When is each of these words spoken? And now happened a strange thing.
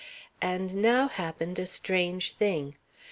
And 0.41 0.73
now 0.77 1.07
happened 1.09 1.59
a 1.59 1.67
strange 1.67 2.31
thing. 2.31 2.75